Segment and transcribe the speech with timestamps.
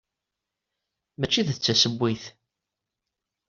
[1.19, 2.23] Mačči d tasebbiwt.